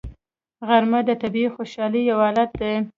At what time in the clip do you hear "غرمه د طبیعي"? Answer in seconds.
0.67-1.49